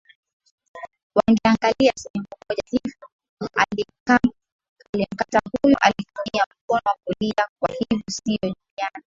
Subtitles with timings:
[1.15, 3.09] Wangeangalia sehemu moja hivyo
[4.91, 8.99] aliyemkata huyu alitumia mkono wa kulia kwa hivyo sio Juliana